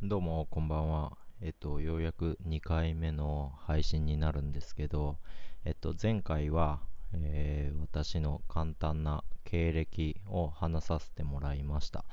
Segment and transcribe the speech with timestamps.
[0.00, 1.18] どうも、こんばんは。
[1.40, 5.18] えっと、ようやく2回目の配信になるんですけど、
[5.64, 6.78] えっと、前回は、
[7.14, 12.04] えー私の簡単な経歴を話させてもらいました。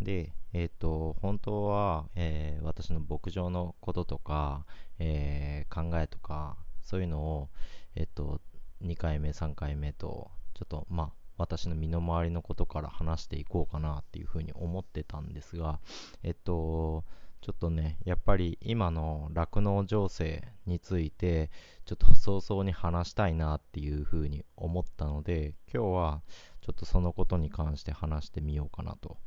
[0.00, 4.64] で、えっと、本当は、えー私の牧場のこととか、
[4.98, 7.50] えー考えとか、そういうのを、
[7.94, 8.40] えっと、
[8.80, 15.80] 2回目、3回目と、ちょっと、まあ、私の身の回りのことから話していこうかなっていうふうに思ってたんですが、
[16.22, 17.04] えっと、
[17.40, 21.50] ちょっとね、やっぱり今の酪農情勢について、
[21.84, 26.22] ちょっと早々に話したいなっていうふうに思ったので、今日は
[26.60, 29.18] ちょっとそのことに関して話してみようかなと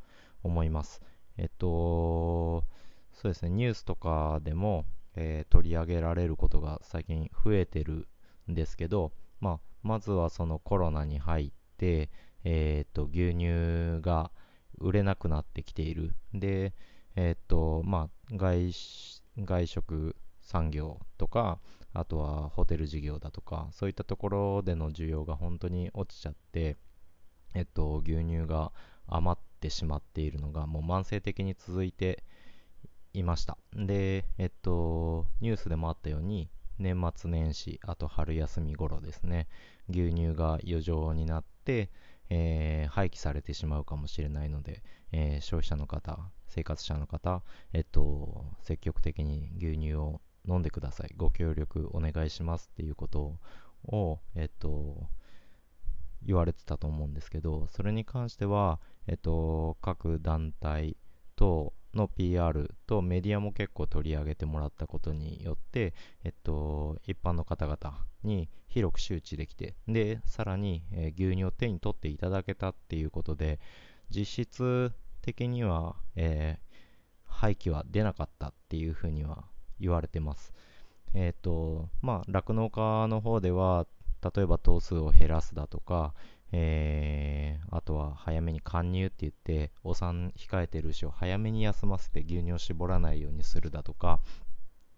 [0.43, 1.02] 思います。
[1.38, 2.66] えっと、
[3.13, 4.85] そうですね、ニュースとかでも、
[5.16, 8.07] えー取り上げられることが最近増えてる
[8.49, 12.09] んですけど、まあ、まずはそのコロナに入って、
[12.44, 14.31] えーと、牛乳が
[14.77, 16.13] 売れなくなってきている。
[16.34, 16.73] で、
[17.16, 18.71] えーっと、まあ、外、
[19.40, 21.59] 外食産業とか、
[21.93, 26.77] あとはホテル事業だとか、そういったところでの需要が本当に落ちちゃって、
[27.54, 28.71] えっと、牛乳が
[29.07, 32.24] 余ってしまっているのが、もう慢性的に続いて
[33.13, 33.57] いました。
[33.74, 39.48] で、えっと、ニュースでもあったように、年末年始、あと春休み頃ですね、
[39.90, 41.43] 牛乳が余剰になっ、
[42.29, 51.13] えー廃棄されてしまうかもしれないので、えー消費者の方、生活者の方、えっと、積極的に牛乳を飲んでください。
[51.15, 53.37] ご協力お願いしますっていうこと
[53.85, 55.09] を、えっと、
[56.23, 60.98] 言われてたと思うんですけど、それに関しては、えっと、各団体
[61.35, 73.59] 等の PR とメディアも結構取り上げてもらったことによって、えっと、一般の方々に広く周知できて、で、さらに、えー牛乳を手に取っていただけたっていうことで、
[74.09, 74.91] 実質
[75.22, 76.72] 的には、えー
[77.31, 79.45] 廃棄は出なかったっていうふうには
[79.79, 80.53] 言われてます。
[81.13, 83.88] えっ、と、まあ、酪農家の方では、
[84.35, 86.13] 例えば頭数を減らすだとか、
[86.51, 94.19] えーあとは早めに貫入って言って、お産控えてる牛を早めに休ませて牛乳を絞らないようにするだとか、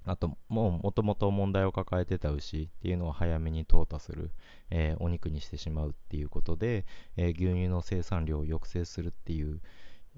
[0.06, 4.32] あと、もう元々問題を抱えてた牛っていうのを早めに淘汰する、
[4.72, 9.62] えーお肉にしてしまうっていうことで、えー牛乳の生産量を抑制するっていう、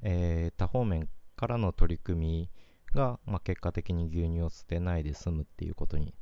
[0.01, 2.49] え多方面からの取り組み
[2.93, 6.13] が、まあ、結果的に牛乳を捨てないで済むっていうことに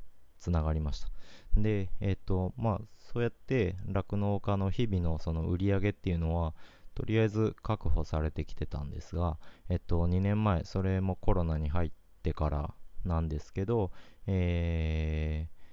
[0.44, 1.08] つながりました。
[1.56, 6.54] で、えっ、と、まあ、そうやって酪農家の日々のその売り上げっていうのは、
[6.96, 9.40] とりあえず確保されてきてたんですが、
[9.70, 12.74] えっと、2年前、それもコロナに入ってから
[13.06, 13.92] なんですけど、
[14.28, 15.64] えー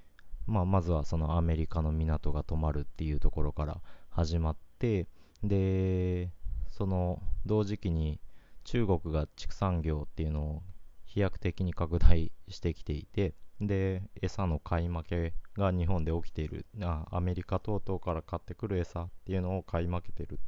[0.46, 5.08] まあ、まずはそのアメリカの港が止まるっていうところから始まって、
[5.42, 6.30] で、
[6.68, 8.20] その同時期に
[8.64, 10.62] 中国が畜産業っていうのを
[11.04, 20.38] 飛躍的に拡大してきていて、で、餌の買い負けが日本で起きている、あアメリカ等々から買ってくる餌っていうのを買い負けてるっ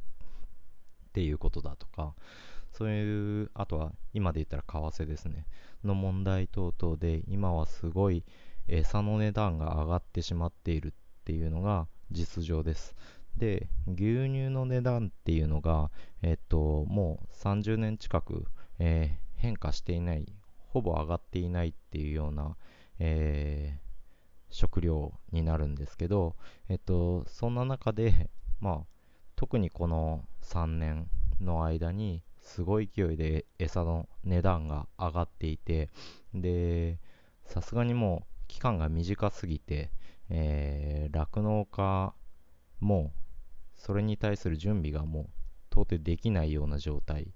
[1.13, 2.13] ていうことだとか、
[2.71, 5.45] そういう、あとは今で言ったら為替ですね、
[5.83, 8.23] の問題等々で、今はすごい
[8.67, 12.95] 餌の値段が上がってしまっているっていうのが実情です。
[13.37, 15.91] で、牛乳の値段っていうのが、
[16.21, 18.45] えっと、もう30年近く、
[18.79, 20.25] えー変化していない、
[20.69, 22.55] ほぼ上がっていないっていうような、
[22.99, 23.83] えー
[24.53, 26.35] 食料になるんですけど、
[26.69, 28.29] えっと、そんな中で、
[28.61, 28.85] まあ、
[29.35, 31.09] 特にこの3年
[31.41, 35.89] の間に、すごい勢いで餌の値段が上がっていて、
[36.35, 36.99] で、
[37.45, 39.91] さすがにもう期間が短すぎて、
[40.29, 42.13] えー酪農家
[42.79, 43.11] も
[43.75, 45.23] それに対する準備がもう
[45.71, 47.33] 到底できないような状態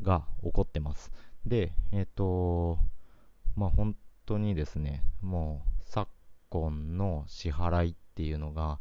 [0.00, 1.10] が起こってます。
[1.44, 2.78] で、えっ、と、
[3.56, 3.96] まあ本
[4.26, 6.10] 当にですね、もう昨
[6.48, 8.78] 今の支払いっていうのが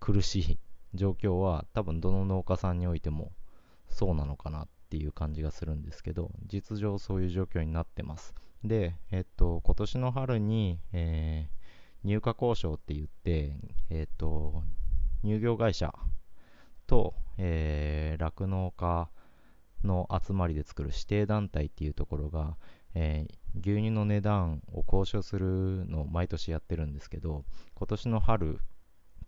[0.00, 0.58] 苦しい
[0.94, 3.32] 状況は多分どの農家さんにおいても
[3.88, 8.34] そうなのかなっていう感じがするんですけど、実情そういう状況になってます。
[8.64, 11.56] で、えっ、と、今年の春に、えー
[12.04, 13.56] 入荷交渉って言って、
[13.90, 14.62] えっ、と、
[15.24, 15.92] 乳業会社
[16.86, 19.08] と、えー酪農家
[19.82, 22.56] の集まりで作る指定団体っていうところが、
[22.98, 27.44] えー牛乳の値段を交渉するのを毎年やってるんですけど、
[27.74, 28.60] 今年の春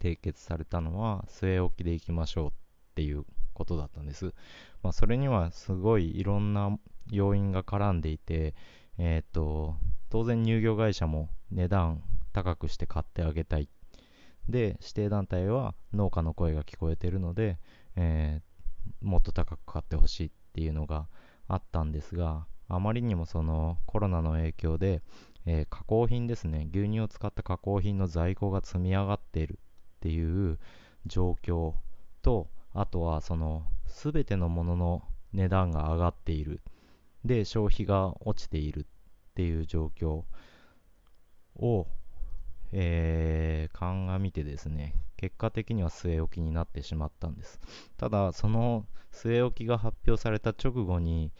[0.01, 2.53] 締結されたのは据え置きでいきましょうっ
[2.95, 3.25] ていう
[3.55, 4.35] ことだったんです。
[4.83, 6.79] まあ、それにはすごいいろんな
[7.11, 8.55] 要因が絡んでいて、
[8.99, 9.77] えー、と
[10.11, 12.03] 当然乳業会社も値段
[12.35, 13.69] 高くして買ってあげたい
[14.49, 17.59] で指定団体は農家の声が聞こえてるので、
[17.97, 18.49] えー
[19.03, 21.09] もっと高く買ってほしいっていうのが
[21.47, 25.03] あったんですがあまりにもそのコロナの影響で、
[25.47, 26.69] えー、加工品ですね。
[26.71, 29.59] 牛乳を使った加工品の在庫が積み上がっている
[29.99, 30.59] っていう
[31.07, 31.73] 状況
[32.23, 36.61] とあとはその全てのものの値段が上がっている。
[37.25, 38.85] で消費が落ちているっ
[39.35, 40.23] ていう状況
[41.57, 41.87] を、
[42.73, 47.61] えー、鑑みてですね結果的には据え置きになってしまったんです。
[47.97, 51.33] ただその据え置きが発表された直後に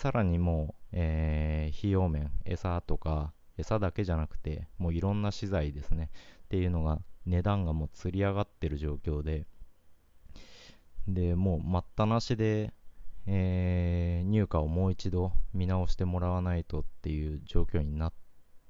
[0.00, 6.08] さらにもう、えー、費用面餌とか餌だけじゃなくてもういろんな資材ですね。
[6.44, 9.44] っていうのが値段がもうつり上がってる状況で。
[11.06, 12.72] でもう待ったなしで、
[13.26, 18.12] えー、入荷をもう一度見直してもらわないとっていう状況になっ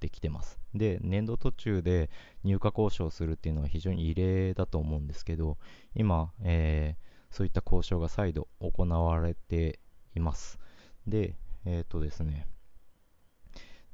[0.01, 0.59] てきてます。
[0.73, 2.09] で年度途中で
[2.43, 5.57] 入荷交渉するっていうのは非常に異例だと思うんですけど
[5.95, 9.79] 今、えー、そういった交渉が再度行われて
[10.13, 10.60] います。
[11.07, 12.47] でえっ、ー、とですね。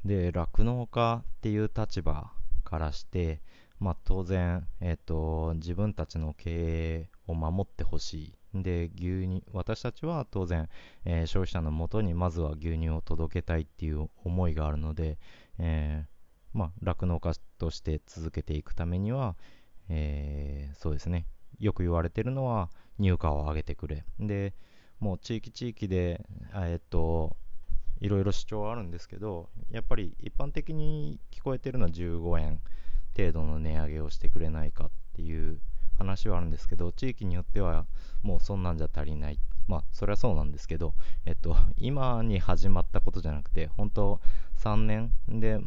[0.06, 2.32] で酪農家っていう立場
[2.64, 3.42] からして
[3.80, 8.64] まあ、当然、えーと、自分たちの経営を守ってほしい。
[8.64, 10.68] で牛乳私たちは当然、
[11.06, 15.20] えー、消費者のもとにまずは牛乳を届けたいっていう思いがあるので、
[15.60, 19.36] えー、まあ、酪農家として続けていくためには、
[19.90, 21.28] えー、そうですね。
[21.60, 24.06] よく言われてるのは入荷を上げてくれ。
[24.20, 24.54] で
[25.00, 27.36] もう地域地域で、えっと
[28.00, 32.60] いろいろ主張はあるんですけどやっぱり一般的に聞こえてるのは15円
[33.16, 35.60] 程度の値上げをしてくれないかっていう
[35.98, 37.86] 話はあるんですけど地域によっては
[38.22, 39.40] もうそんなんじゃ足りない。
[39.68, 40.94] まあそれはそうなんですけど
[41.26, 44.22] えっと今に始まったことじゃなくて本当
[44.60, 45.60] 3年で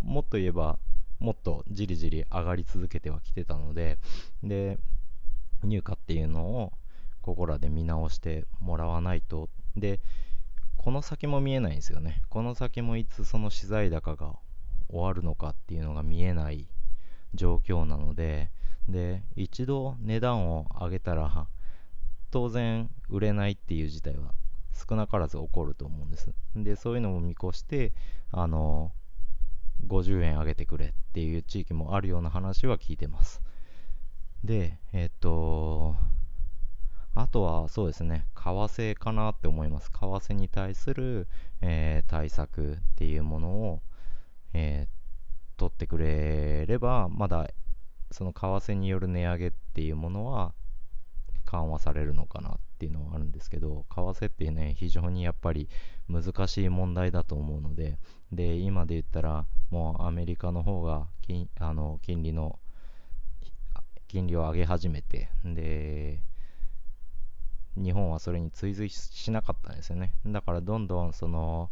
[0.00, 0.78] もっと言えば
[1.18, 3.98] もっとじりじり上がり続けてはきてたので
[4.44, 4.78] で
[5.64, 6.72] 入荷っていうのを
[7.26, 9.50] ここらで見直してもらわないと。
[9.76, 10.00] で
[10.76, 12.22] この先も見えないんですよね。
[12.30, 14.36] この先もいつその資材高が
[14.88, 16.68] 終わるのかっていうのが見えない
[17.34, 18.50] 状況なので。
[18.88, 21.48] で一度値段を上げたら
[22.30, 24.32] 当然売れないっていう事態は
[24.72, 26.32] 少なからず起こると思うんです。
[26.54, 27.92] でそういうのも見越して
[28.30, 28.92] あの
[29.86, 33.42] 50円上げてくれっていう地域もあるような話は聞いてます。
[34.44, 35.96] でえっと
[37.16, 39.90] あとはそうですね為替かなって思います。
[39.90, 41.26] 為替に対する、
[41.60, 43.80] えー、対策っていうものを
[44.58, 47.50] えー、取ってくれれば、まだ
[48.10, 50.54] その為替による値上げっていうものは
[51.44, 55.68] 緩和されるのかなっていうのはあるんですけど、為替ってね、非常にやっぱり
[56.08, 57.98] 難しい問題だと思うので、
[58.32, 62.58] で、今で言ったら、もうアメリカの方が金あの金利の、
[64.08, 66.22] 金利を上げ始めて、で、
[67.76, 70.12] 日本はそれに追随しなかったんですよね。
[70.26, 71.70] だからどんどんその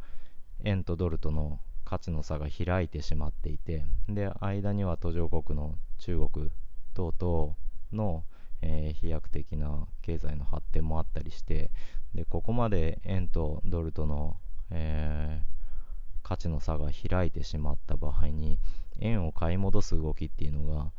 [0.64, 6.50] 円とドルとの価値の差が開いてしまっていてで間には途上国の中国
[6.94, 7.56] 等々
[7.92, 8.24] の、
[8.62, 11.70] えー、飛躍的な経済の発展もあったりして
[12.14, 14.36] でここまで円とドルとの、
[14.70, 18.58] えー、価値の差が開いてしまった場合に
[19.00, 20.92] 円を買い戻す動きっていうのが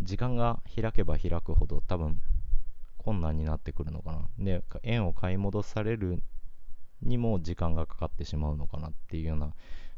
[0.00, 2.20] 時間が開けば開くほど多分
[3.10, 4.28] 困難になってくるのかな。
[4.38, 6.22] で円を買い戻される
[7.02, 9.52] にも時間がかかってしまうのかなっていうような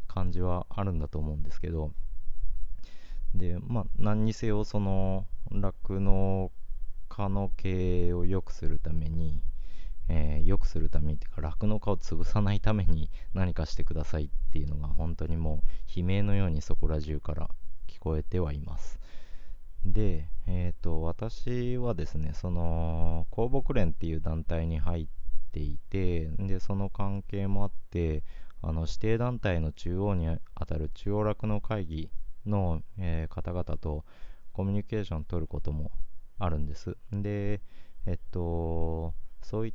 [0.08, 1.92] 感じはあるんだと思うんですけど。
[3.34, 6.50] でまあ何にせよその酪農
[7.08, 9.42] 家の経営を良くするために
[10.08, 15.62] えー、良くするためにっていうか酪農家を潰さないために何かしてくださいっていうのが本当にも
[15.96, 17.48] う悲鳴のようにそこら中から
[17.88, 18.98] 聞こえてはいます。
[19.84, 25.06] で、えーと、私はですねその公木連っていう団体に入っ
[25.52, 28.22] ていてでその関係もあって
[28.62, 32.10] あの指定団体の中央にあたる中央酪農会議
[32.46, 34.04] の、えー、方々と
[34.52, 35.90] コミュニケーションを取ることも
[36.38, 36.96] あるんです。
[37.12, 37.60] で、
[38.06, 39.74] えっと、そうい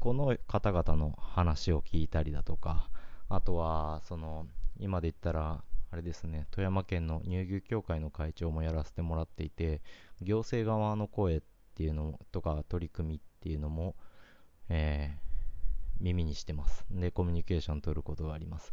[0.00, 2.88] この方々の話を聞いたりだとか、
[3.28, 4.46] あとは、その、
[4.78, 9.82] 今で言ったら、あれですね、富山県の乳牛協会の会長もやらせてもらっていて、
[10.20, 11.42] 行政側の声っ
[11.74, 13.96] ていうのとか取り組みっていうのも、
[14.68, 15.30] えー
[16.00, 16.84] 耳にしてます。
[16.90, 18.72] で、コミュニケーション取ることがあります。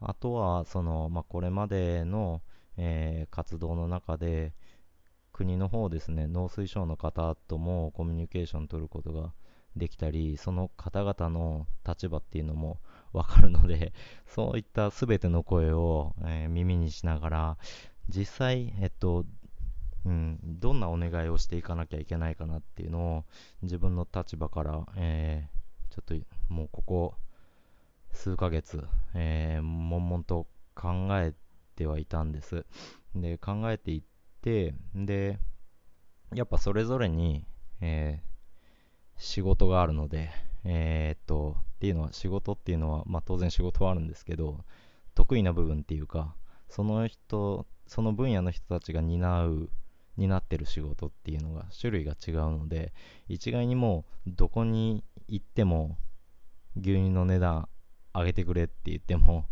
[0.00, 2.42] あとは、その、まあ、これまでの、
[2.76, 4.54] えー、活動の中で、
[5.32, 9.32] 国の方ですね、農水省の方ともコミュニケーション取ることが
[9.74, 12.78] できたり、その方々の立場っていうのも
[13.16, 13.92] わかるので、
[14.28, 17.58] そういった全ての声を、えー、耳にしながら、
[18.08, 19.24] 実際、えっと、
[20.04, 23.24] うん、どんなお願いをしていかなきゃいけないかなっていうのを
[23.62, 26.14] 自分の立場から、えー、ちょっと
[26.48, 27.14] もうここ
[28.12, 31.34] 数ヶ月、えー、悶々と考え
[31.74, 32.66] てはいたんです。
[33.14, 34.02] で、考えていっ
[34.42, 35.38] て、で、
[36.34, 37.46] やっぱそれぞれに、
[37.80, 38.35] えー、
[39.16, 40.30] 仕事があるので、
[40.64, 44.64] えー、っと、っていうのは、仕事っていうのは、まあ当然仕事はあるんですけど、
[45.14, 46.34] 得意な部分っていうか、
[46.68, 49.70] その人、その分野の人たちが担う、
[50.16, 52.92] 担ってる仕事っていうのが種類が違うので、
[53.28, 55.98] 一概にもうどこに行っても
[56.76, 57.68] 牛乳の値段
[58.14, 59.46] 上げてくれって言っても、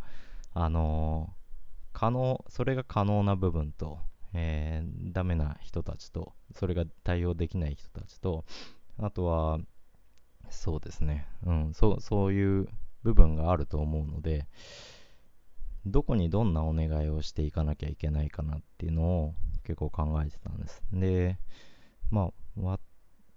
[0.52, 3.99] あのー、可能、それが可能な部分と、
[4.33, 8.44] えー、ダメな人たちと、それが対応できない人たちと、
[8.98, 9.58] あとは、
[10.50, 12.68] そうですね、うん、そう、そういう
[13.02, 14.46] 部分があると思うので、
[15.86, 19.34] どこにどんなお願いをしていかなきゃいけないかなっていうのを
[19.64, 20.82] 結構考えてたんです。
[20.92, 21.38] で、
[22.10, 22.30] ま
[22.66, 22.78] あ、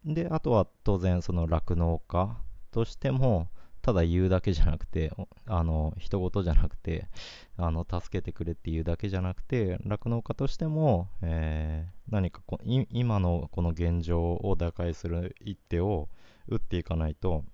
[0.06, 2.38] で、あとは当然その酪農家
[2.72, 3.50] としても、
[3.88, 5.14] ただ言うだけじゃなくて、
[5.46, 7.08] あの、人事じゃなくて、
[7.56, 16.10] あの、助けてくれっていうだけじゃなくて、酪農家としても、えー、何かこ今のこの現状を打開する一手を
[16.50, 17.46] 打っていかないと、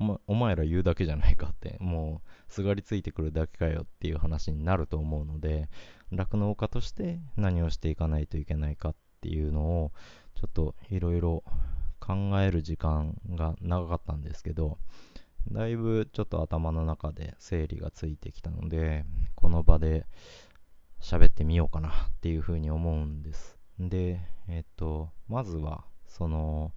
[0.00, 5.68] お,、ま、お前ら言うだけじゃないかって、もう、すがりついてくるだけかよっていう話になると思うので、
[6.10, 9.92] 酪農家として何をしていかないといけないかっていうのを、
[10.34, 11.44] ちょっといろいろ
[12.06, 14.78] 考える時間が長かったんですけど、
[15.50, 20.06] だいぶちょっと頭の中で整理がついてきたので、この場で
[21.00, 23.58] 喋ってみようかなっていうふうに思うんです。
[23.78, 26.72] で、えっと、まずは、その、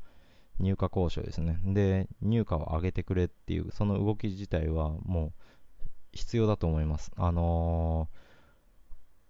[0.60, 1.60] 入荷交渉ですね。
[1.64, 5.34] で、入荷を上げてくれっていう、その動き自体はもう
[6.12, 7.12] 必要だと思います。
[7.16, 8.18] あのー、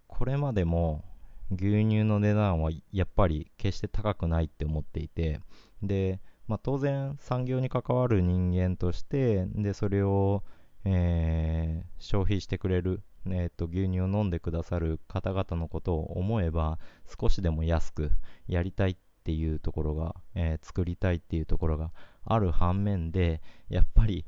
[0.07, 1.03] これまでも
[1.51, 5.39] 牛乳の値段はやっぱり決して高くないって思っていて、
[5.81, 10.43] で、まあ、当然産業に関わる人間として、で、それを、
[10.85, 16.79] えー、消費してくれる、えーと、牛乳を飲んでくださる方々のことを思えば、
[17.19, 18.11] 少しでも安く
[18.47, 21.91] やりたいっていうところが、えー、作りたいっていうところが
[22.25, 24.25] ある反面で、やっぱり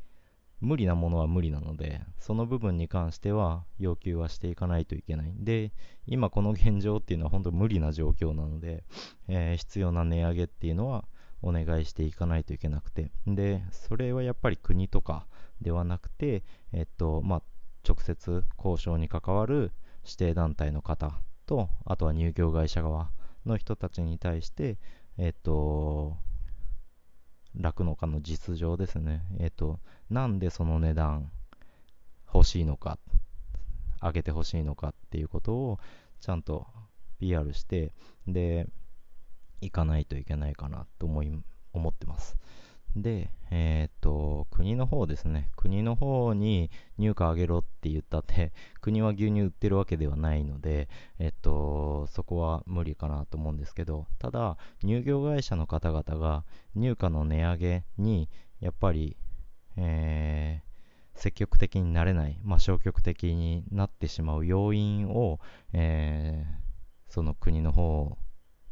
[0.62, 5.34] 無理なものは無理なので、その部分に関しては要求はしていかないといけない。
[5.36, 5.74] で、
[6.06, 8.84] 今この現状っていうのは本当無理な状況なので、
[9.27, 11.06] えー、必要な値上げっていうのは
[11.41, 13.12] お願いしていかないといけなくて。
[13.25, 15.25] で、それはやっぱり国とか
[15.62, 17.41] ではなくて、えっと、まあ、
[17.88, 19.72] 直接交渉に関わる
[20.03, 21.12] 指定団体の方
[21.48, 23.12] と、あとは乳業会社側
[23.48, 24.77] の人たちに対して、
[25.18, 26.18] えっと、
[27.60, 29.24] 酪農家の実情ですね。
[29.39, 29.79] えっ、ー、と、
[30.10, 31.31] なんでその値段
[32.34, 32.98] 欲しいのか、
[34.01, 35.79] 上げて欲しいのかっていうことを
[36.20, 36.65] ちゃんと
[37.20, 37.91] PR して、
[38.27, 38.67] で、
[39.62, 41.31] 行かないといけないかなと思い、
[41.74, 42.36] 思ってます。
[42.95, 45.50] で、えっ、と、国の方ですね。
[45.55, 56.43] 国の方に入荷上げろって言ったって、 国は牛乳売ってるわけではないので、えっ、と、そこは無理かなと思うんですけど、ただ、乳業会社の方々が
[56.75, 58.29] 入荷の値上げに、
[58.60, 59.15] やっぱり、
[59.77, 65.39] えー、積極的になれない、まあ、消極的になってしまう要因を、
[65.74, 68.17] えー、その国の方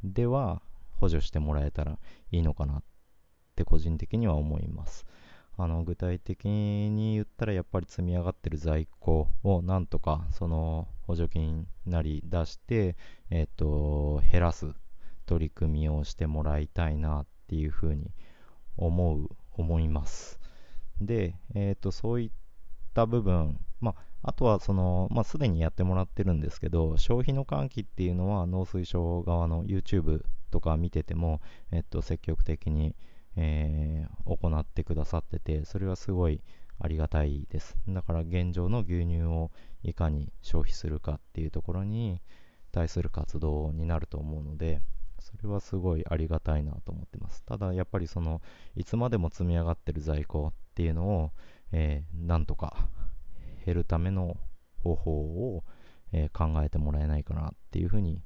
[0.04, 0.62] では
[1.00, 2.00] 補助してもらえたら
[2.32, 2.82] いいのかな
[3.60, 5.06] って個人的には思います。
[5.58, 12.96] あの具体的に言ったらやっぱり積み上がってる在庫をなんとかその補助金なり出して、
[13.30, 14.74] えっ、ー、と減らす
[15.26, 18.14] 取り組みをしてもらいたいなっていうふうに
[18.78, 20.40] 思う思います。
[21.02, 22.32] で、えっ、ー、とそういっ
[22.94, 32.96] た部分、まあ、あとはその、まあ、すでにやってもらってるんですけど消費の喚起っていうのは農水省側の YouTube とか見てても、えっ、と積極的に
[33.36, 36.42] えー、行ってくださってて、それはすごい
[36.80, 37.78] ありがたいです。
[37.88, 39.52] だから現状の牛乳を
[39.84, 42.22] いかに消費するかっていうところに
[42.72, 44.82] 対する活動になると思うので、
[45.20, 47.44] それはすごいありがたいなと思ってます。
[47.44, 48.42] ただやっぱりその、
[48.76, 51.32] いつまでも積み上がってる在庫っていうのを、
[51.72, 52.90] えー、なんとか
[53.66, 54.38] 減るための
[54.82, 55.12] 方法
[55.56, 55.64] を、
[56.12, 58.24] えー、考えてもらえないかなっていうふうに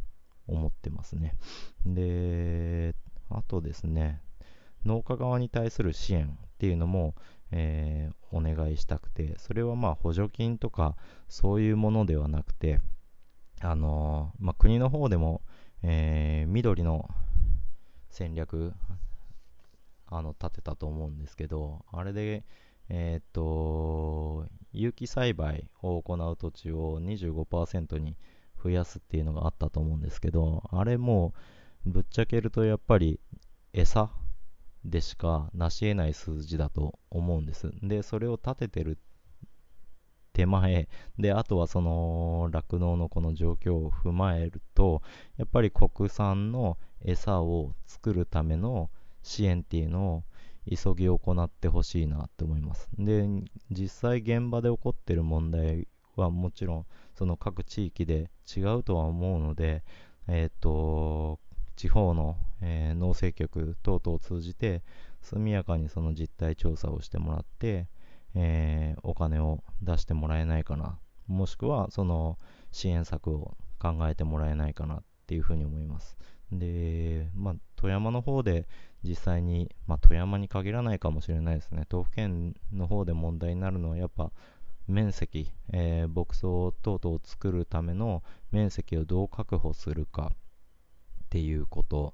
[0.48, 1.36] 思ってますね。
[1.86, 2.96] で、
[3.30, 4.22] あとですね、
[4.86, 7.16] 農家側に対する支援っていうのも、
[7.52, 10.96] えー、お願いしたくて、それはまあ補助金とか
[11.28, 12.80] そういうものではなくて、
[13.62, 15.42] あのー、まあ、国の方でも、
[15.84, 17.10] えー、緑の
[18.10, 18.74] 戦略
[20.08, 22.44] あの立てたと思うんですけど、あれで、
[22.90, 28.16] えっと、有機栽培を行う土地を25%に
[28.62, 31.34] 増やすっていうのがあったと思うんですけど、あれも
[31.86, 33.20] ぶっちゃけるとやっぱり
[33.74, 34.10] 餌
[34.86, 37.72] でしか成し得ない数字だと思うんです。
[37.82, 38.98] で、それを立ててる
[40.34, 45.02] 手前であとはその酪農のこの状況を踏まえると
[45.38, 48.90] やっぱり国産の餌を作るための
[49.22, 50.24] 支援っていうのを
[50.68, 53.28] 急ぎ行ってほしいなって思いますで
[53.70, 56.86] 実際現場で起こってる問題はもちろん
[57.16, 59.84] その各地域で違うとは思うので
[60.28, 61.40] えっ、ー、と
[61.76, 64.84] 地方の、えー、農政局等々を通じて
[65.22, 67.88] 速やかにその実態調査をしてもらって
[68.36, 71.00] えー、お金を出してもらえないかな。
[71.28, 72.38] もしくはその
[72.72, 76.18] 支援策を考えてもらえないかなっていうふうに思います。
[76.52, 78.68] で、まあ、富山の方で
[79.04, 81.86] 実際に、まあ、富山に限らないかもしれないですね。
[81.90, 84.32] 東府県の方で問題になるのはやっぱ
[84.88, 90.34] 面積、えー、牧草等々を作るための面積をどう確保するか。
[91.34, 92.14] っていうこと。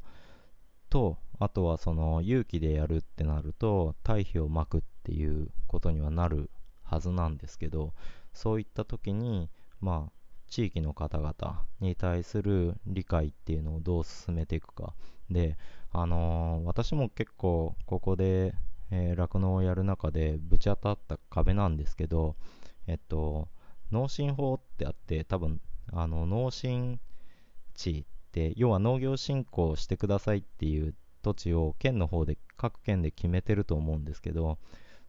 [0.90, 6.50] とあとはその勇気でやるってなると堆肥をまくっていうことにはなる
[6.84, 7.94] はずなんですけど
[8.34, 9.50] そういった時に
[9.82, 10.12] まあ
[10.50, 14.96] 地域の方々に対する理解っていうのをどう進めていくか。
[15.30, 15.58] で
[15.92, 18.56] あのー、私も結構ここで
[18.90, 22.36] 酪農、えー、をやる中でぶち当たった壁なんですけど
[22.88, 23.48] えっと
[23.92, 25.62] 農心法ってあって多分
[25.92, 27.00] あの農心
[27.76, 34.58] 地って要は農業振興してくださいっていう土地を県の方で各県で決めてると思うんですけど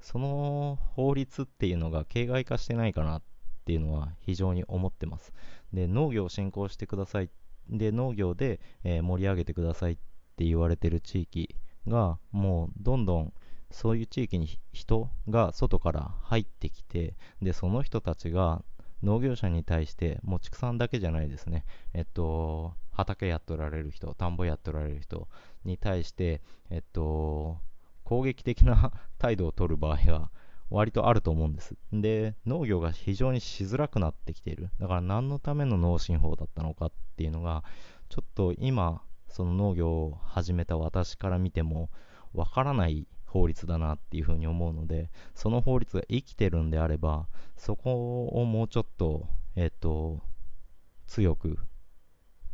[0.00, 3.22] その法律っていうのが形骸化してないかなっ
[3.66, 5.32] ていうのは非常に思ってます。
[5.72, 7.30] で、農業を振興してください。
[7.68, 9.96] で、農業で、えー、盛り上げてくださいっ
[10.36, 11.54] て言われてる地域
[11.86, 13.32] が、もうどんどん
[13.70, 18.64] そういう地域に人が外から入ってきて、で、その人たちが
[19.02, 21.64] 農業者に対して、もう畜産だけじゃないですね、
[21.94, 25.28] えっと、畑やっておられる人、田んぼやっておられる人
[25.64, 27.58] に対して、えっと、
[28.04, 30.30] 攻撃的な 態度を取る場合が
[30.68, 31.76] 割とあると思うんです。
[31.92, 34.70] で、農業が非常にしづらくなってきている。
[34.78, 37.64] だから何のための農心法だったのかっていうのが、
[38.08, 41.90] ちょっと今、その農業を始めた私から見ても、
[42.32, 50.20] わからない法律だなっていうふうに思うので、その法律が生きてるんであれば、そこをもうちょっと、えっと、
[51.06, 51.58] 強く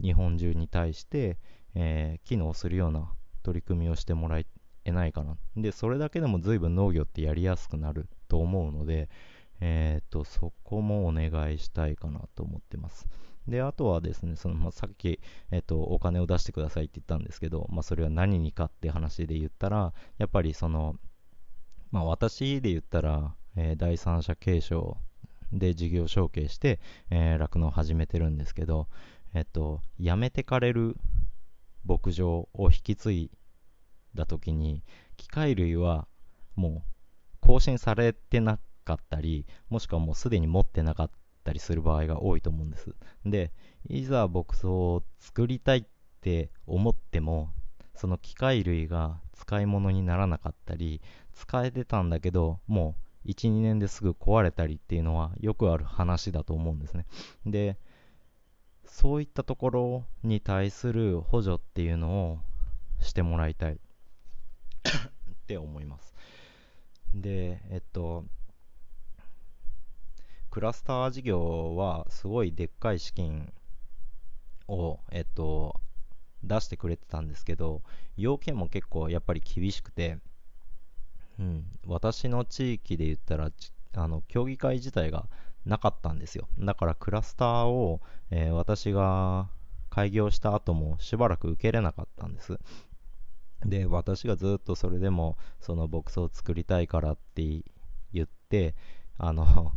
[0.02, 1.38] 日本中に対して、
[1.74, 3.10] えー、機能するような
[3.42, 4.38] 取り組みをしてもら
[4.84, 5.38] えないかな。
[5.56, 9.08] で、それだけでも随分農業ってやりやすくなると思うので、
[9.60, 13.08] えっ、ー、と、そこもお願いしたいかなと思ってます。
[13.48, 20.96] で、あとはですね、その、まあ、さっき、えっ、と、お金を出してくださいって言ったんですけど、まあ、それは何にかって話で言ったら、やっぱりその、
[21.90, 24.96] まあ、私で言ったら、えー、第三者継承
[25.52, 26.80] で事業承継して、
[27.10, 28.88] え酪農を始めてるんですけど、
[29.34, 30.96] えっ、と、辞めてかれる
[31.86, 33.30] 牧場を引き継い
[34.14, 34.82] だ時に
[35.16, 36.08] 機械類は
[36.56, 36.90] もう
[37.40, 41.14] 更新されてなかったりもしくはもうすでに持ってなかった
[41.46, 43.52] たりする場合が多いと思うんですで
[43.88, 45.84] いざ牧草を作りたいっ
[46.20, 47.50] て思っても
[47.94, 51.00] その機械類が使い物にならなかったり
[51.32, 57.06] 使えてたんだけどもう12年ですぐ壊れたりっていうのはよくある話だと思うんですね
[57.46, 57.78] で
[58.84, 62.38] そういったところに対する補助っていうのを
[63.00, 63.78] してもらいたいっ
[65.46, 66.14] て思います。
[67.14, 68.24] で、えっと、
[70.56, 73.52] クラスター事業はすごいでっかい資金
[74.68, 75.78] を、えっと、
[76.42, 77.82] 出してくれてたんですけど、
[78.16, 80.16] 要件も結構やっぱり厳しくて、
[81.38, 83.50] うん、私の地域で言ったら、
[83.96, 85.26] あの、競技会自体が
[85.66, 86.48] なかったんですよ。
[86.58, 89.50] だからクラスターを、えー、私が
[89.90, 92.58] 開業した後もしばらく受けれなかったんです。
[93.66, 97.42] で、私がずっとそれでも、そのボックスを作りたいからって
[98.14, 98.74] 言って、
[99.18, 99.74] あの、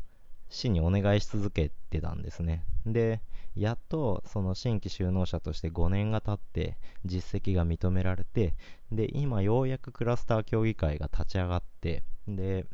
[0.50, 2.64] 市にお願いし続けてたんですね。
[2.86, 3.22] で、
[3.56, 8.56] やっとその新規就農者として5年が経って実績が認められて、
[8.92, 12.66] で、今ようやくクラスター協議会が立ち上がって、で、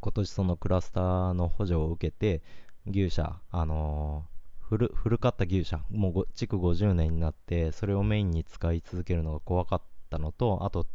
[0.00, 2.42] 今年そのクラスターの補助を受けて、
[2.86, 10.86] 牛舎、あのー、古古かった牛舎、もう築50年になって、それをメインに使い続けるのが怖かっったのと、あと、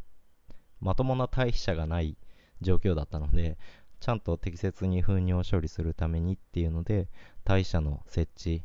[0.82, 2.18] まともな退避者がない
[2.62, 3.58] 状況だったので、
[4.06, 7.10] ちゃんと適切に糞尿処理するためにっていうので、
[7.44, 8.64] 退社の設置、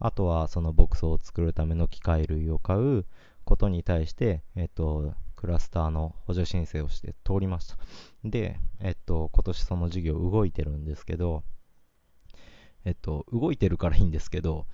[0.00, 3.06] あとはその牧草を作るための機械類を買う
[3.44, 7.76] ことに対して、えっと、クラスターの補助申請をして通りました。
[8.24, 11.44] で、えっと、今年その事業動いてるんですけど、
[12.84, 14.66] えっと、動いてるからいいんですけど、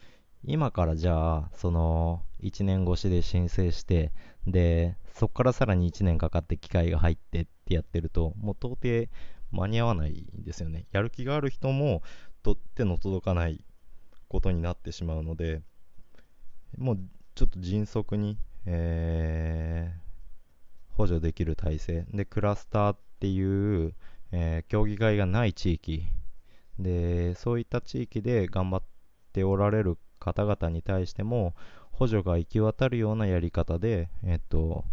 [0.45, 4.13] 今からじゃあ、その、1年越しで申請して、
[4.47, 9.09] で、そこからさらに1年かかって機械が入ってってやってると、もう到底
[9.53, 10.87] 間に合わないんですよね。
[10.91, 12.03] やる気がある人も、
[12.43, 13.65] と手の届かない
[14.29, 15.63] ことになってしまうので、
[16.77, 16.99] もう
[17.37, 22.07] ちょっと迅速に、えー、補助できる体制。
[22.13, 23.95] で、クラスターっていう、
[24.33, 26.05] えー、競技会がない地域
[26.81, 28.83] で、そういった地域で頑張っ
[29.33, 31.55] ておられる方々に対しても、
[31.91, 34.85] 補助が行き渡るようなやり方で、えっと、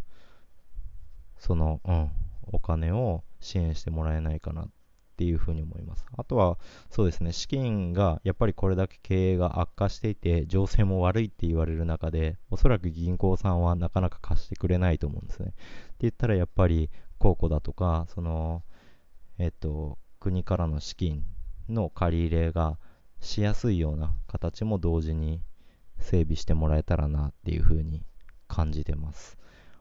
[1.38, 2.12] その、うん、
[2.52, 4.70] お金を支援してもらえないかなっ
[5.16, 6.06] ていうふうに思います。
[6.18, 6.58] あとは、
[6.90, 15.50] そうですね、資金がやっぱりこれだけ経営が悪化していて、情勢も悪いって言われる中で、おそらく銀行さんはなかなか貸してくれないと思うんですね。
[15.50, 15.56] って
[16.00, 16.90] 言ったら、やっぱり、
[17.20, 18.64] 公庫だとか、その、
[19.38, 21.24] えっと、国からの資金
[21.70, 22.78] の借り入れが
[23.20, 25.42] しやすいような形も同時に
[25.98, 28.04] 整備してもらえたらなっていうふうに
[28.48, 29.38] 感じてます。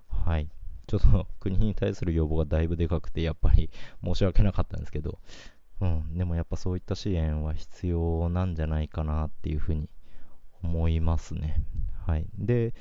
[0.09, 0.49] はい。
[0.87, 3.71] ちょっと国に対する要望がだいぶでかくて、やっぱり
[4.03, 5.19] 申し訳なかったんですけど、
[5.81, 9.89] うん、でもやっぱそういった支援は必要なんじゃないかなっていうふうに
[10.63, 11.63] 思いますね。
[12.07, 12.27] はい。
[12.37, 12.75] で、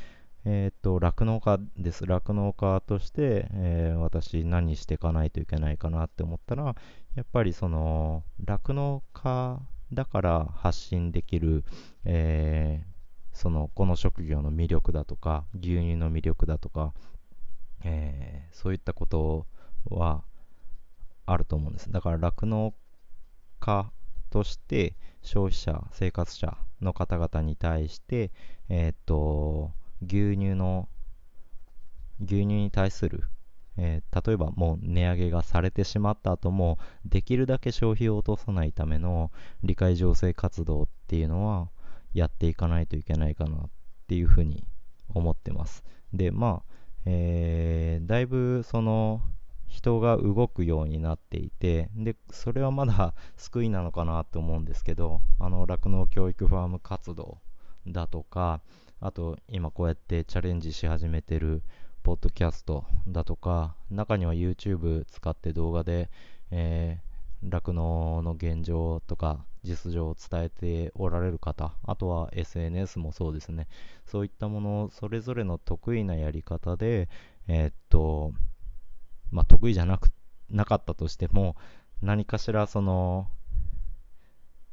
[0.45, 2.05] えっ、と、酪農家です。
[2.05, 6.75] 酪農家として、えー、私何していかないといけないかなって思ったら、
[7.15, 9.61] やっぱりその、酪農家
[9.93, 11.63] だから発信できる、
[12.03, 16.93] えー、その、この職業の魅力だとか、牛乳の魅力だとか、
[17.83, 19.45] えー、そういったこと
[19.89, 20.23] は
[21.25, 21.91] あると思うんです。
[21.91, 22.73] だから酪農
[23.59, 23.91] 家
[24.29, 28.31] として消費者、生活者の方々に対して、
[28.69, 29.71] えっ、と、
[30.01, 30.89] 牛乳の、
[32.19, 33.23] 牛乳に対する、
[33.77, 39.31] えー、例えばもう値上げがされてしまった後も、できるだけ消費を落とさないための
[39.63, 41.69] 理解醸成活動っていうのは
[42.13, 43.69] やっていかないといけないかなっ
[44.07, 44.65] ていうふうに
[45.13, 45.83] 思ってます。
[46.13, 46.73] で、まあ、
[47.05, 49.21] えー、だいぶその
[49.67, 57.37] 人が動くようになっていて、で、それはまだ救いなのかなと思うんですけど、 あの、酪農教育ファーム活動
[57.85, 58.61] だとか、
[58.99, 61.61] あと今こうやってチャレンジし始めてる
[62.07, 66.09] ポッドキャストだとか、中には YouTube 使って動画で、
[66.51, 67.01] え
[67.43, 73.67] 酪、農の現状とか実情を伝えておられる方、あとは SNS もそうですね。
[74.05, 77.09] そういったものをそれぞれの得意なやり方で、
[77.49, 78.31] えー、っと、
[79.29, 80.07] まあ、得意じゃなく、
[80.49, 81.57] なかったとしても、
[82.01, 83.27] 何かしらその、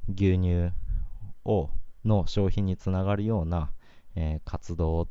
[0.08, 0.70] 牛乳
[1.44, 1.68] を、
[2.04, 3.72] の消費につながるような、
[4.14, 5.06] えー、活動っ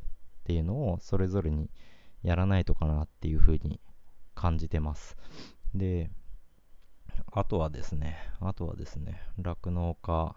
[0.46, 1.70] ていうのをそれぞれに
[2.24, 3.80] やらないとかなっていうふうに
[4.34, 5.16] 感じてます。
[5.76, 6.10] で、
[7.32, 10.36] あとはですね、あとはですね、酪農家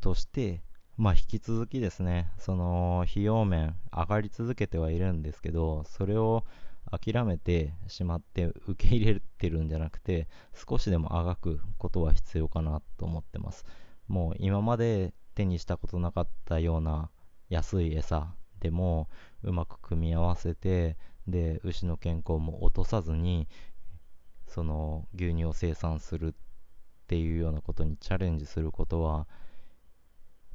[0.00, 0.62] として、
[0.96, 6.44] まあ引き続きですね、その費用面上がり続けてはいるんですけど、それを
[6.90, 13.64] 諦めてしまって受け入れてるんじゃなくて、少しでもあがくことは必要かなと思ってます。
[14.08, 17.10] もう今まで手にしたことなかったような
[17.48, 19.08] 安い餌でも
[19.42, 20.96] うまく組み合わせて
[21.26, 23.48] で牛の健康も落とさずに
[24.46, 26.32] その牛乳を生産するっ
[27.06, 29.26] ていうようなことにチャレンジすることは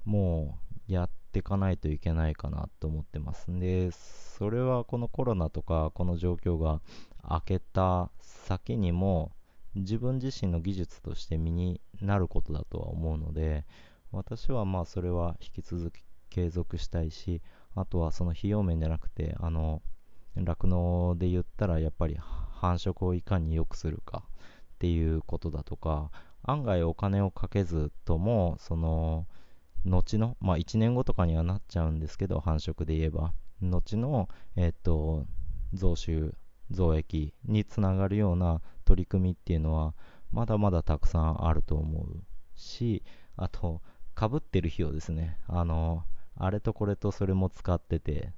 [0.05, 0.57] も
[0.89, 3.45] うやっていかないといけないかなと思ってます。
[3.47, 6.81] でそれはこのコロナとかこの状況が
[7.27, 9.31] 明けた先にも
[9.75, 13.65] 自分自身の技術として身になることだとは思うので
[14.11, 17.41] 私はまあそれは引き続き継続したいし、
[17.75, 19.81] あとはその費用面じゃなくて、あの、
[20.35, 26.11] 酪農で言ったらやっぱり繁殖をいかに良くするかっていうことだとか、
[26.43, 29.27] 案外お金をかけずとも、その、
[29.85, 35.25] 後の、まあ1年後とかにはなっちゃうんですけど、繁殖で言えば、後の、えっと、
[35.73, 36.35] 増収、
[36.71, 39.93] 増益につながるような取り組みっていうのは、
[40.31, 42.23] まだまだたくさんあると思う
[42.55, 43.03] し、
[43.35, 43.81] あと、
[44.15, 45.37] かぶってる費用ですね。
[45.47, 46.03] あの、
[46.35, 48.33] あれとこれとそれも使ってて、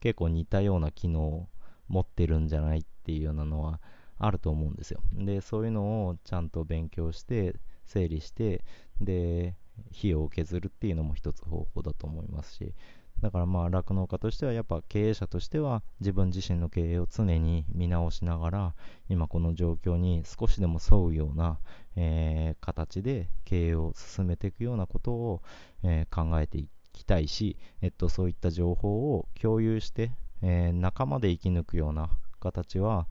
[0.00, 1.48] 結構似たような機能を
[1.88, 3.80] 持ってるんじゃないっていうようなのは
[4.18, 5.00] あると思うんですよ。
[5.12, 8.64] で、そういうのをちゃんと勉強して、整理して、
[9.00, 9.56] で、
[9.96, 12.74] 費用を削るっていうのも一つ方法だと思いますし、
[13.20, 18.74] だからまあ酪農家としてはやっぱ経営者としては自分自身の経営を常に見直しながら
[19.08, 21.58] 今この状況に少しでも沿うような、
[21.96, 25.42] えー、形で経営を進めていくようなことを、
[25.82, 33.06] えー、考えていきたいし、えっと、そういった情報を共有して、えー、仲間で生き抜くような形は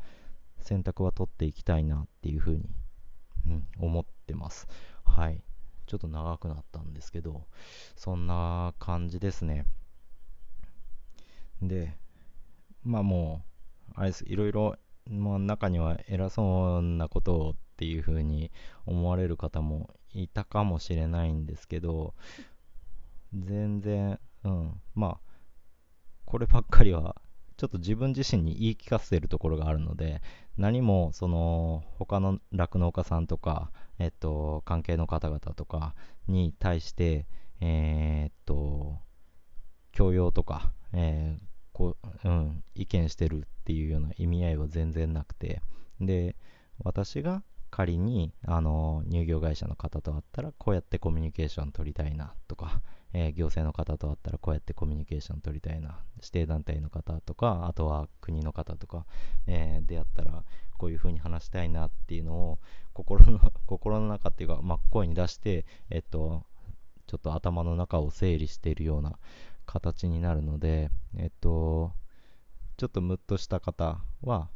[0.60, 2.70] 選択は取っていきたいなっていうふうに、
[3.48, 4.68] うん、思ってます。
[5.04, 5.42] はい。
[5.88, 7.48] ちょっと長くなったんですけど、
[7.96, 9.66] そんな感じですね。
[11.62, 11.98] で、
[12.84, 13.44] まあも
[13.90, 14.76] う、あれです、いろいろ、
[15.10, 18.52] まあ中には偉そうなことをっていう風に
[18.86, 22.14] 思われる方もいたかもしれないんですけど、
[23.34, 25.20] 全然、うん、まあ、
[26.26, 27.16] こればっかりは
[27.60, 30.22] ちょっと自分自身に言い聞かせてるところがあるので、
[30.58, 35.94] 何もその他の酪農家さんとか、えっと、関係の方々とか
[36.30, 37.28] に対して、
[37.60, 39.00] えー、っと、
[39.92, 45.62] 教養とか、えー、こう、うん、意見してるっていうような意味合いは全然なくて、
[46.00, 46.38] で、
[46.82, 52.82] 私が仮に、あの、乳業会社の方と会ったら、こうやってコミュニケーション取りたいなとか、
[53.14, 59.06] えー、行政の方と会ったらこうやってコミュニケーション取りたいな指定団体の方とかあとは国の方とか、
[59.48, 60.44] えー、出会ったら
[60.78, 62.60] こういう風に話したいなっていうのを
[62.94, 66.46] 心の 心の中っていうか、まあ、声に出して、えっと、
[67.08, 69.18] ちょっと頭の中を整理しているような
[69.66, 71.94] 形になるので、えっと、
[72.78, 74.50] ちょっとムッとした方は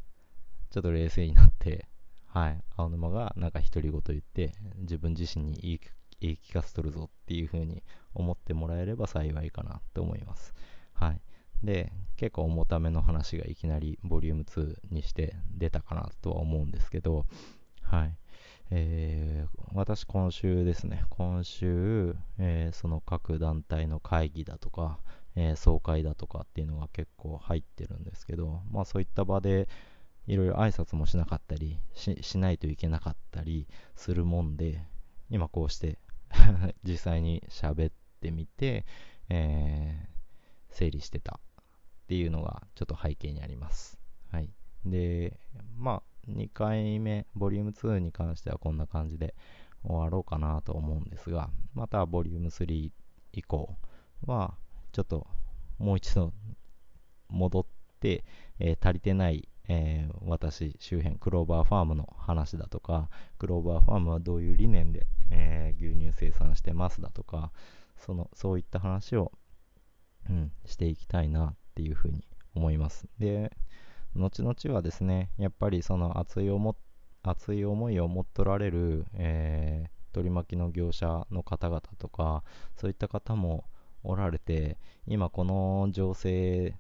[0.70, 1.88] ちょっと冷静になって
[2.34, 5.80] はい、青沼がなんか独り言言って自分自身に言い
[6.24, 7.84] 言い聞かせとるぞっていう風に
[8.14, 10.54] 思ってもらえれば幸いかなと思います。
[10.94, 11.22] はい。
[11.64, 17.26] で、結構重ための話がいきなりボリューム2にして出たかなとは思うんですけど、
[17.82, 18.16] はい。
[18.72, 25.00] えー、私今週ですね、今週、えー、その各団体の会議だとか、
[25.36, 29.68] えー、総会だとかっていうのが結構入ってるんですけど、まあそういった場で
[30.28, 34.86] いろいろ挨拶もしなかったりしないといけなかったりするもんで、
[35.30, 35.98] 今こうして
[36.84, 38.86] 実際に喋ってみて、
[39.30, 44.00] えー、整理してたっていうのがちょっと背景にあります。
[44.32, 44.50] はい。
[44.86, 45.40] で、
[45.78, 49.36] まあ、2回目、ボリューム2に関してはこんな感じで
[49.84, 52.92] 終わろうかなと思うんですが、またボリューム3
[53.34, 53.78] 以降
[54.26, 54.58] は、
[54.92, 55.28] ちょっと
[55.78, 56.34] もう一度
[57.30, 57.66] 戻っ
[58.00, 58.24] て、
[58.60, 67.52] えー、足りてないえー、私周辺クローバーファームの話だとかクローバーファームはどういう理念で、えー、牛乳生産してますだとか
[67.98, 69.32] そのそういった話を、
[70.30, 73.08] うん、していきたいなっていうふうに思います。
[73.20, 73.56] で
[74.16, 76.76] 後々はですねやっぱりその熱い思
[77.24, 82.44] 熱い思いを持っとられる、えー、取り巻きの業者の方々とか
[82.76, 83.66] そういった方も
[84.04, 86.76] おられて今この情勢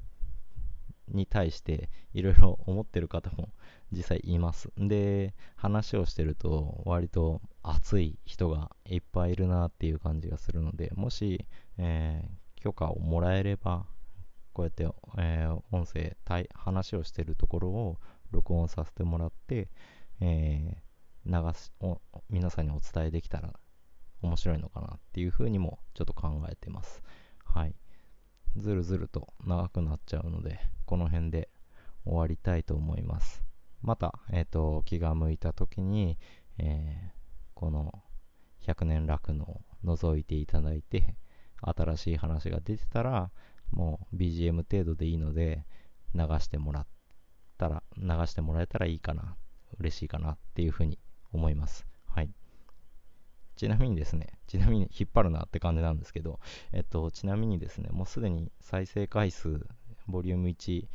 [1.13, 3.49] に対していろいろ思ってる方も
[3.91, 4.71] 実際います。
[4.77, 11.45] で、話をしてると割と熱い人がいっぱいいるなっていう感じがするので、もし、
[11.77, 13.85] えー、許可をもらえれば、
[14.53, 16.15] こうやって、えー、音声、
[16.53, 17.99] 話をしてるところを
[18.31, 19.69] 録音させてもらって、
[20.19, 21.71] えー、流し
[22.29, 23.53] 皆さんにお伝えできたら
[24.21, 27.01] 面白いのかなっていうふうにもちょっと考えてます。
[27.43, 27.75] はい。
[28.55, 31.49] ずるずると長くなっちゃうので、この辺で
[32.05, 33.43] 終わりたいと思います。
[33.81, 36.17] また、えっ、ー、と、気が向いた時に、
[36.57, 37.11] えー、
[37.53, 38.03] この
[38.61, 41.15] 100年楽のを覗いていただいて、
[41.61, 43.31] 新しい話が出てたら、
[43.71, 45.65] もう BGM 程度でいいので、
[46.13, 46.87] 流してもらっ
[47.57, 49.35] たら、流してもらえたらいいかな、
[49.79, 50.99] 嬉しいかなっていうふうに
[51.31, 51.87] 思います。
[52.05, 52.29] はい。
[53.55, 56.39] ちなみにですね、ちなみに引っ張るなって感じなんですけど、
[56.71, 59.65] えっと、ちなみにですね、もうすでに再生回数、
[60.07, 60.87] ボリューム1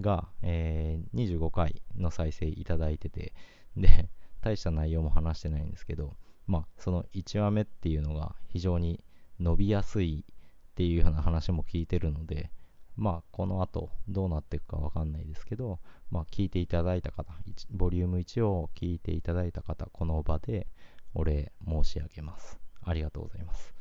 [0.00, 3.32] が、えー、25回の再生いただいてて、
[3.76, 4.08] で、
[4.40, 9.02] 大した内容も話してないんですけど、まあ、その1話目っていうのが非常に
[9.40, 12.50] 伸びやすいっていうような話も聞いてるので、
[12.96, 17.32] まあ、この後どうなっていくかわかんないですけど、まあ、聞いていただいた方、
[17.70, 20.68] ボリューム1を聞いていただいた方、この場で、
[21.14, 22.60] お礼申し上げます。
[22.82, 23.74] ありがとうございます。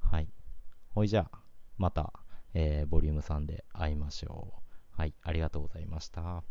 [0.00, 0.28] はい。
[0.94, 1.38] ほいじゃあ、
[1.76, 2.12] また、
[2.54, 5.00] えー、ボリューム3で会いましょう。
[5.00, 6.42] はい、ありがとうございました。